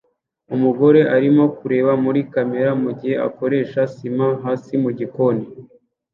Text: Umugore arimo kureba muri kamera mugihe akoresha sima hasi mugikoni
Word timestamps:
Umugore 0.55 1.01
arimo 1.15 1.43
kureba 1.57 1.91
muri 2.03 2.21
kamera 2.33 2.71
mugihe 2.83 3.15
akoresha 3.27 3.79
sima 3.95 4.27
hasi 4.43 4.71
mugikoni 4.83 5.45